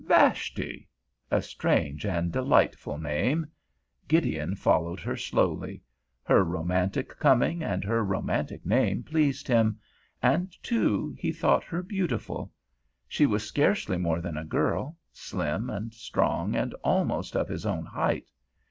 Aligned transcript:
"Vashti"—a 0.03 1.43
strange 1.43 2.07
and 2.07 2.31
delightful 2.31 2.97
name. 2.97 3.45
Gideon 4.07 4.55
followed 4.55 4.99
her 5.01 5.15
slowly. 5.15 5.83
Her 6.23 6.43
romantic 6.43 7.19
coming 7.19 7.61
and 7.61 7.83
her 7.83 8.03
romantic 8.03 8.65
name 8.65 9.03
pleased 9.03 9.47
him; 9.47 9.77
and, 10.19 10.51
too, 10.63 11.15
he 11.19 11.31
thought 11.31 11.65
her 11.65 11.83
beautiful. 11.83 12.51
She 13.07 13.27
was 13.27 13.43
scarcely 13.45 13.97
more 13.97 14.21
than 14.21 14.37
a 14.37 14.43
girl, 14.43 14.97
slim 15.13 15.69
and 15.69 15.93
strong 15.93 16.55
and 16.55 16.73
almost 16.83 17.35
of 17.35 17.47
his 17.47 17.67
own 17.67 17.85
height. 17.85 18.31